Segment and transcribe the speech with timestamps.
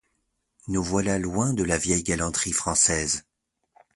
[0.67, 3.27] Nous voilà loin de la vieille galanterie française.